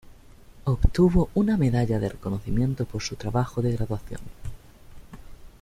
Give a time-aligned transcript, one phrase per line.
[0.65, 4.21] Obtuvo una medalla de reconocimiento por su trabajo de graduación.